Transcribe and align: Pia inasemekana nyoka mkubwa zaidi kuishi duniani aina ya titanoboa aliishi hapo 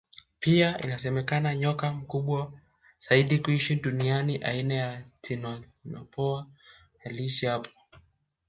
Pia 0.39 0.81
inasemekana 0.81 1.55
nyoka 1.55 1.93
mkubwa 1.93 2.53
zaidi 2.99 3.39
kuishi 3.39 3.75
duniani 3.75 4.43
aina 4.43 4.73
ya 4.73 5.03
titanoboa 5.21 6.47
aliishi 7.03 7.45
hapo 7.45 7.69